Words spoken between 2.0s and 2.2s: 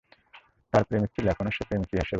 আছে।